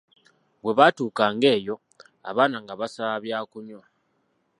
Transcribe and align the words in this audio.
Bwe 0.61 0.73
baatuukanga 0.77 1.47
eyo, 1.55 1.75
abaana 2.29 2.57
nga 2.63 2.73
basaba 2.79 3.15
byakunywa. 3.25 3.83